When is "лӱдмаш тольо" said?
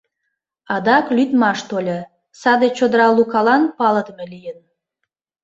1.15-1.99